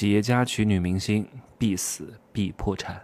[0.00, 1.28] 企业家娶女明星，
[1.58, 2.98] 必死必破产。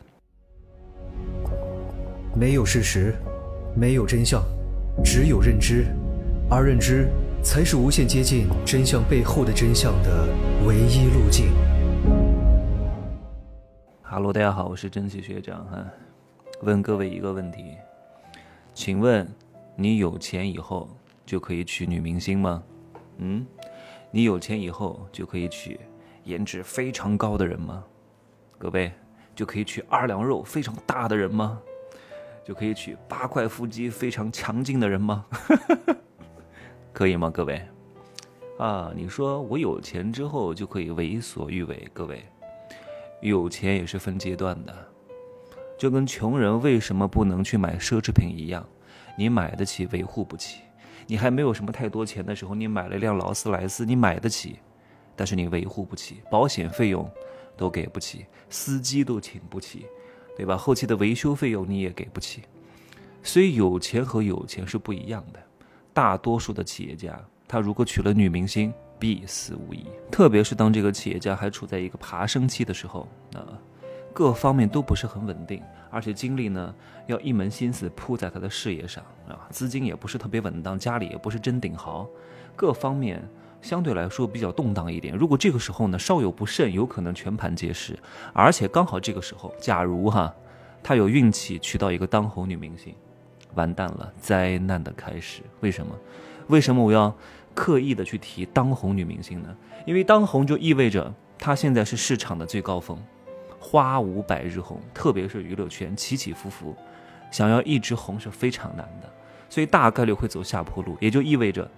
[2.34, 3.15] 没有事实，
[3.76, 4.42] 没有真相，
[5.04, 5.85] 只有认知，
[6.48, 7.06] 而认知
[7.45, 10.27] 才是无限接近真相背后的真相的
[10.67, 11.53] 唯一路径。
[14.01, 15.87] 哈喽，大家好，我是蒸汽学长哈。
[16.63, 17.75] 问各位一个问题，
[18.73, 19.29] 请问
[19.77, 20.89] 你有钱以后
[21.27, 22.63] 就可以娶女明星吗？
[23.19, 23.47] 嗯，
[24.11, 25.79] 你有钱以后就可以娶
[26.27, 27.84] 颜值非常高的人吗？
[28.58, 28.93] 各位
[29.34, 31.58] 就可以娶二两肉非常大的人吗？
[32.44, 35.24] 就可以娶八块腹肌非常强劲的人吗？
[36.92, 37.30] 可以吗？
[37.30, 37.62] 各位
[38.58, 41.88] 啊，你说我有钱之后就可以为所欲为？
[41.92, 42.24] 各位，
[43.20, 44.74] 有钱也是分阶段的。
[45.78, 48.66] 就跟穷人为什么不能去买奢侈品一样，
[49.16, 50.62] 你买得起，维护不起。
[51.06, 54.58] 你还没有什么太多钱的时候，你买了一辆劳斯莱斯，你买得起，
[55.16, 57.10] 但是你维护不起，保险费用
[57.56, 59.86] 都给不起，司机都请不起，
[60.36, 60.56] 对吧？
[60.56, 62.42] 后期的维修费用你也给不起。
[63.23, 65.41] 所以有钱和有钱是不一样的。
[65.92, 69.86] 大多数的企业家，他如果娶了女明星，必死无疑。
[70.12, 73.58] 特别是当这个企业家还处在一个爬升期的时候，啊。
[74.12, 76.75] 各方面都不是很稳定，而且精力呢
[77.06, 82.08] 要一门心思扑在他的事业上啊，资金也不是特别稳当，家里也不是真顶豪，
[82.55, 83.23] 各方面
[83.67, 85.12] 相对来说比较动荡一点。
[85.17, 87.98] 如果这个时候呢稍有不慎，有可能全盘皆失。
[88.33, 90.33] 而且刚好这个时候，假如哈
[90.84, 92.95] 他有运气娶到一个当红女明星，
[93.56, 95.42] 完蛋了，灾难的开始。
[95.58, 95.92] 为什么？
[96.47, 97.12] 为什么我要
[97.56, 99.56] 刻意的去提当红女明星呢？
[99.84, 102.97] 因为当红就意味着她现在是市场的最高峰。
[103.58, 106.73] 花无百日红，特别是娱乐圈起起伏伏，
[107.33, 109.12] 想要一直红是非常难的，
[109.48, 111.69] 所以大概率会走下坡路，也就意味着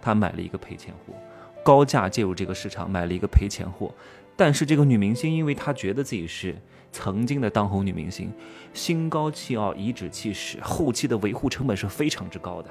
[0.00, 1.14] 他买了一个赔钱货，
[1.62, 3.92] 高价介入这个市场买了一个赔钱货。
[4.36, 6.56] 但是这个女明星，因为她觉得自己是
[6.90, 8.32] 曾经的当红女明星，
[8.72, 12.70] 心高气傲，颐指气使，后期的维护成本是非常之高的，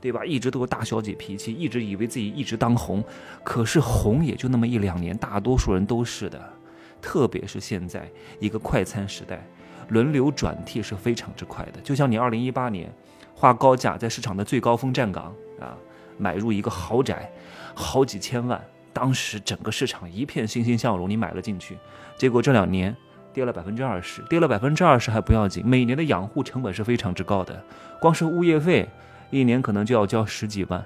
[0.00, 0.24] 对吧？
[0.24, 3.02] 一直都有大小姐脾气，一直以为自己一直当红，
[3.44, 6.52] 可是红也就那么一两年，大多数人都是的。
[7.00, 8.08] 特别是现在
[8.40, 9.46] 一个快餐时代，
[9.88, 11.80] 轮流转替是非常之快的。
[11.82, 12.92] 就像你二零一八年
[13.34, 15.26] 花高价在市场的最高峰站岗
[15.60, 15.76] 啊，
[16.18, 17.30] 买入一个豪宅，
[17.74, 21.78] 好几千万，当时整个市场一片欣欣向荣，你买了进去，
[22.16, 22.94] 结果这两年
[23.32, 27.64] 跌了百分之二十，跌了百分之二十还不要紧，每年的养护成本是非常之高的，
[28.00, 28.88] 光是物业费
[29.30, 30.84] 一年可能就要交十几万，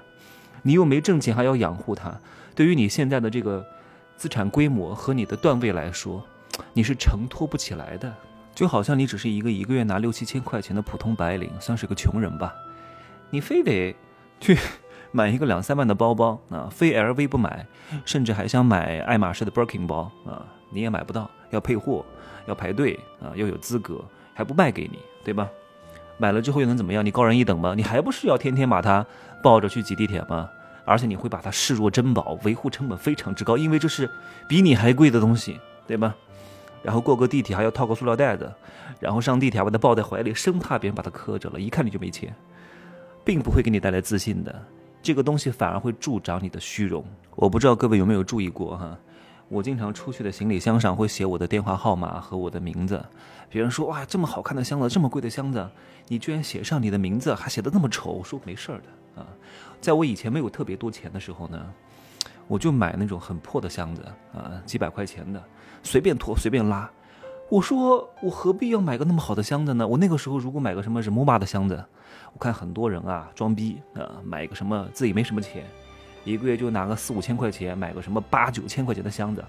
[0.61, 2.19] 你又没挣钱还要养护它，
[2.55, 3.65] 对于你现在的这个。
[4.19, 6.21] 资产规模和你的段位来说，
[6.73, 8.13] 你是承托不起来的。
[8.53, 12.53] 就好像你只是一个一个月拿六七千块钱的普通白领，算是个穷人吧。
[13.29, 13.95] 你非得
[14.41, 14.57] 去
[15.11, 17.65] 买一个两三万的包包啊，非 LV 不买，
[18.05, 22.05] 甚至还想买爱马仕的 Birkin 包啊，你也买不到，要配货，
[22.45, 24.03] 要排队啊，要有资格，
[24.33, 25.49] 还不卖给你，对吧？
[26.17, 27.05] 买了之后又能怎么样？
[27.05, 27.73] 你高人一等吗？
[27.75, 29.05] 你还不是要天天把它
[29.41, 30.49] 抱着去挤地铁吗？
[30.85, 34.09] 而且你会把它视若珍宝，维护成本非常之高，因为这是
[34.47, 36.15] 比你还贵的东西，对吧？
[36.81, 38.51] 然后过个地铁还要套个塑料袋子，
[38.99, 42.33] 然后上地铁把它抱在怀里，生怕别人把它磕着了，一看你就没钱，
[43.23, 44.63] 并不会给你带来自信的。
[45.01, 47.03] 这个东西反而会助长你的虚荣。
[47.35, 48.97] 我不知道各位有没有注意过哈？
[49.47, 53.03] 我经常出去的行李箱上会写我的电话号码和我的名字。
[53.49, 55.67] 别人说哇，这么好看的箱子，这么贵的箱子，
[56.07, 58.11] 你居然写上你的名字，还写的那么丑。
[58.11, 59.21] 我说没事儿的。
[59.21, 59.27] 啊，
[59.81, 61.59] 在我以前没有特别多钱的时候呢，
[62.47, 65.43] 我就买那种很破的箱子啊，几百块钱的，
[65.81, 66.89] 随便拖随便拉。
[67.49, 69.87] 我说我何必要买个那么好的箱子呢？
[69.87, 71.83] 我那个时候如果买个什么 Rimowa 的箱子，
[72.33, 75.65] 我看很多人啊装逼啊，买个什么自己没什么钱，
[76.23, 79.43] 一个月就拿个四五千块钱买个什么八九千块钱的箱子，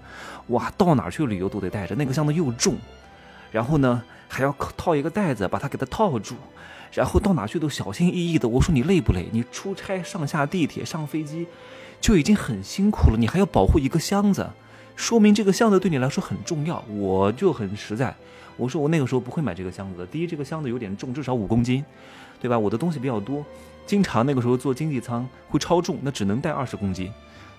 [0.47, 2.75] 哇，到哪去旅游都得带着那个箱子又重，
[3.51, 6.35] 然后呢还要套一个袋子把它给它套住。
[6.93, 8.49] 然后到哪去都小心翼翼的。
[8.49, 9.29] 我说你累不累？
[9.31, 11.47] 你出差上下地铁上飞机，
[12.01, 14.49] 就已经很辛苦了，你还要保护一个箱子，
[15.01, 16.79] 说明这个箱子对你来说很重要。
[16.87, 18.15] 我就很实在，
[18.55, 20.05] 我说我那个时候不会买这个箱子的。
[20.05, 21.83] 第一，这个箱子有点重，至少五公斤，
[22.39, 22.57] 对吧？
[22.57, 23.43] 我的东西比较多，
[23.87, 27.11] 经常那个时候坐经济舱会超重，那只能带二十公斤，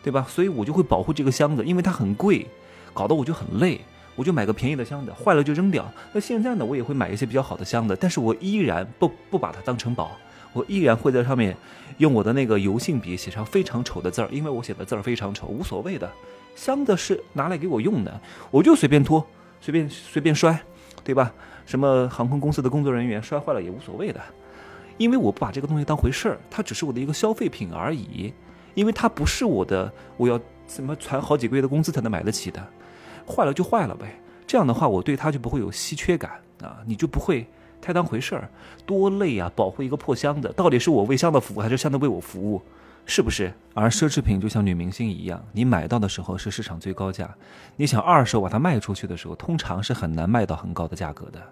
[0.05, 0.25] 对吧？
[0.29, 2.47] 所以我就会保护这个箱子，因为它很贵，
[2.95, 3.81] 搞得我就很累。
[4.15, 5.91] 我就买个便宜的箱子，坏了就扔掉。
[6.13, 10.13] 那现在呢，我也会买一些比较好的箱子，但是我依然不不把它当成宝，
[10.53, 11.57] 我依然会在上面
[11.99, 16.11] 用我的那个油性笔写上非常丑的字儿，因为我写的字儿非常丑，无所谓的。
[16.55, 18.21] 箱子是拿来给我用的，
[18.51, 19.27] 我就随便拖，
[19.61, 20.59] 随便随便摔，
[21.03, 21.33] 对吧？
[21.65, 24.21] 什么航空公司的工作人员摔坏了也无所谓的，
[24.99, 28.35] 因为我不把这个东西当回事儿，它只是我的一个消费品而已，
[28.75, 32.63] 因为它不是我的，我要怎么攒好几个月的工资才能买得起的。
[33.27, 34.19] 坏了就坏了呗。
[34.47, 36.33] 这样的话，我对它就不会有稀缺感
[36.63, 37.47] 啊，你就不会
[37.83, 38.49] 太当回事儿。
[38.87, 42.63] 多累啊，保护一个破箱子，到底是我为箱子服务，还是箱子为我服务？
[43.05, 43.53] 是不是？
[43.75, 47.29] 而奢侈品就像女明星一样，你买到的时候是市场最高价，
[47.75, 51.43] 你想二手把它卖出去的时候，通常是很难卖到很高的价格的。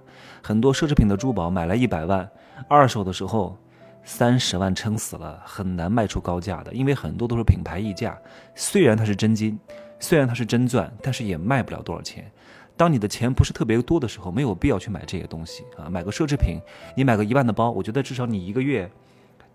[0.41, 2.31] 很多奢侈品的珠宝买来一百万，
[2.69, 3.59] 二手的时候
[4.05, 8.17] 三十万撑死了，很难卖出高价的，因为很多都是品牌溢价。
[8.55, 9.59] 虽然它是真金，
[9.99, 12.31] 虽然它是真钻，但是也卖不了多少钱。
[12.81, 15.91] 当你的钱不是特别多的时候，没有必要去买这些东西啊。
[15.91, 16.59] 买个奢侈品，
[16.97, 18.91] 你买个一万的包，我觉得至少你一个月。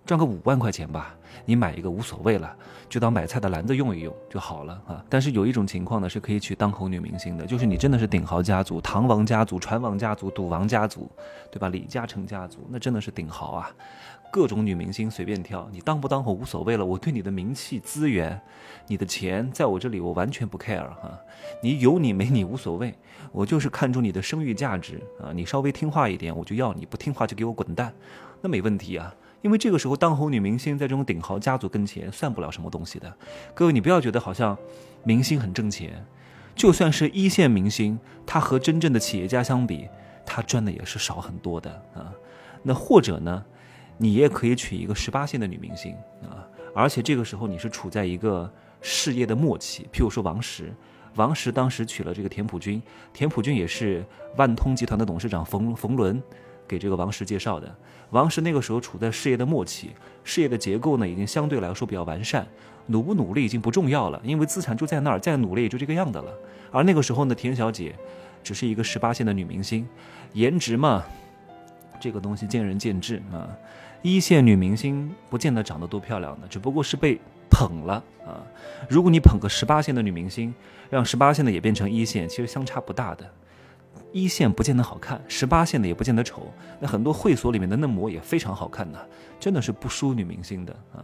[0.05, 1.15] 赚个五万块钱吧，
[1.45, 2.55] 你买一个无所谓了，
[2.87, 5.03] 就当买菜的篮子用一用就好了啊。
[5.09, 11.09] 但是有一种情况呢，是可以娶当红女明星的，就是你真的是顶豪家族，唐王家族、船王家族、赌王家族，
[11.51, 11.69] 对吧？
[11.69, 13.71] 李嘉诚家族，那真的是顶豪啊，
[14.31, 16.85] 各种女明星随便挑，你当不当红无所谓了。
[16.85, 18.39] 我对你的名气、资源、
[18.85, 21.19] 你的钱，在我这里我完全不 care 哈，
[21.63, 22.93] 你有你没你无所谓，
[23.31, 25.33] 我就是看中你的声誉价值啊。
[25.33, 27.91] 你稍微听话一点，我就要你；不听话就给我滚蛋，
[28.41, 29.11] 那没问题啊。
[29.45, 33.15] 因为这个时候，当红女明星在这种顶豪家族跟前算不了什么东西的。
[33.53, 34.57] 各位，你不要觉得好像
[35.03, 36.03] 明星很挣钱，
[36.55, 39.87] 就算是一线明星，他和真正的企业家相比，
[40.25, 42.11] 他赚的也是少很多的啊。
[42.63, 43.45] 那或者呢，
[43.99, 45.93] 你也可以娶一个十八线的女明星
[46.23, 46.41] 啊，
[46.73, 48.51] 而且这个时候你是处在一个
[48.81, 49.87] 事业的末期。
[49.93, 50.73] 譬如说王石，
[51.17, 52.81] 王石当时娶了这个田朴珺，
[53.13, 54.03] 田朴珺也是
[54.37, 56.19] 万通集团的董事长冯冯仑。
[56.67, 57.75] 给这个王石介绍的，
[58.09, 59.91] 王石那个时候处在事业的末期，
[60.23, 62.47] 事业的结构呢已经相对来说比较完善，
[62.87, 66.31] 努不努力已经不重要了，因为资产就在那儿，再努力也就这个样的了。
[66.71, 67.95] 而那个时候呢，田小姐
[68.43, 69.87] 只是一个十八线的女明星，
[70.33, 71.03] 颜值嘛，
[71.99, 73.49] 这个东西见仁见智啊。
[74.01, 77.19] 一线女明星不见得长得多漂亮的，只不过是被
[77.49, 78.43] 捧了啊。
[78.87, 80.53] 如果你捧个十八线的女明星，
[80.91, 83.27] 让十八线的也变成一线，其实相差不大的。
[84.15, 86.49] 一线不见得好看，十八线的也不见得丑。
[86.79, 89.09] 那很多会所里面的嫩模也非常好看的，
[89.41, 91.03] 真的是不输女明星的啊。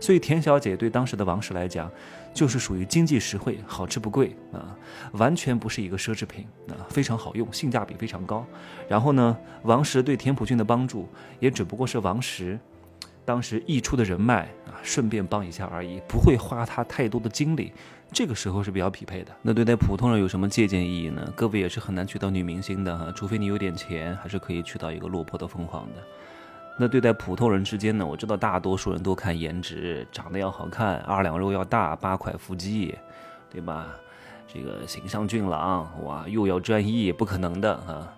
[0.00, 1.90] 所以田小姐对当时的王石来讲，
[2.32, 4.78] 就是属于经济实惠、好吃不贵啊，
[5.14, 8.46] 完全不是一个奢侈品啊，非常好用，性价比非常高。
[8.88, 11.08] 然后呢，王石对田朴珺的帮助，
[11.40, 12.56] 也只不过是王石
[13.24, 17.72] 当时溢出的人脉啊，顺便帮一下而已，不会花他太多的精力。
[18.12, 19.32] 这个时候是比较匹配的。
[19.42, 21.32] 那对待普通人有什么借鉴意义呢？
[21.34, 26.02] 各位也是很难娶到女明星的哈，除非你有点钱，还是可以娶到一个落魄的凤凰的。
[26.78, 28.06] 那对待普通人之间呢？
[28.06, 32.94] 我知道大多数人都看颜值，长得要好看，二两肉要大，八块腹肌，
[33.50, 33.86] 对吧？
[34.46, 38.14] 这个形象俊朗，哇，又要专一，不可能的啊，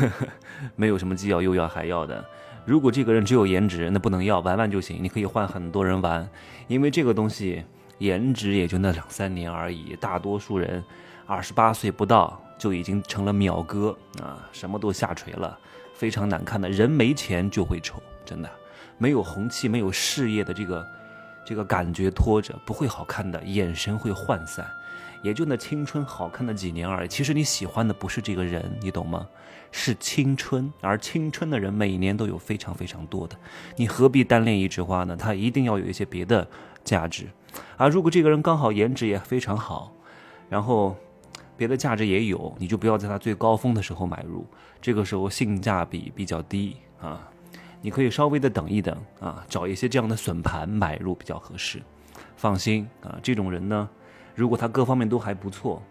[0.76, 2.24] 没有什么既要又要还要的。
[2.66, 6.28] 如果这个人只有颜值，那不能要，玩玩就行，你可以换很多人玩，
[6.66, 7.64] 因为这个东西。
[7.98, 10.84] 颜值也就那两三年而已，大多数人
[11.26, 15.58] 二十八岁不到就已经成了秒哥啊，什么都下垂了，
[15.94, 16.68] 非常难看的。
[16.68, 18.50] 人没钱就会丑，真的，
[18.98, 20.86] 没有红气，没有事业的这个
[21.42, 24.66] 这个感觉拖着，不会好看的，眼神会涣散，
[25.22, 27.08] 也就那青春好看的几年而已。
[27.08, 29.26] 其实你喜欢的不是这个人，你懂吗？
[29.72, 33.36] 是青春，而青春的人每年都有非常非常多的，
[33.76, 35.16] 你何必单恋一枝花呢？
[35.16, 36.46] 他一定要有一些别的
[36.84, 37.26] 价值。
[37.76, 39.92] 啊，如果这个人刚好颜值也非常好，
[40.48, 40.96] 然后
[41.56, 44.46] 别的价值也有，你就不要在他最高峰的时候买入，
[44.80, 47.28] 这个时候性价比比较低啊，
[47.82, 51.82] 你可以稍微的等一等啊，找一些这样的损盘买入比较合适。
[52.36, 53.88] 放心啊，这种人呢，
[54.36, 55.82] 如果他各方面都还不错。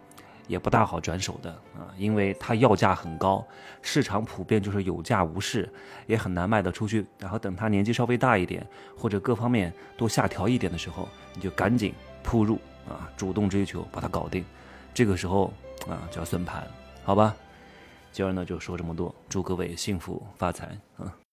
[0.47, 3.43] 也不大好转手的啊，因为它要价很高，
[3.81, 5.67] 市场普遍就是有价无市，
[6.05, 7.03] 也很难卖得出去。
[7.17, 8.63] 然后等他年纪稍微大一点，
[8.95, 14.45] 或者各方面都下调一点的时候，你就赶紧扑入啊，主动追求把它搞定。
[14.93, 15.51] 这个时候
[15.89, 16.67] 啊，叫算盘，
[17.03, 17.35] 好吧？
[18.11, 21.24] 今儿呢就说这么多，祝各位幸福发财啊！